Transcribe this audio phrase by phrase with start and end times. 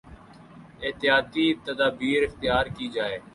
[0.81, 3.19] احتیاطی تدابیراختیار کی جائیں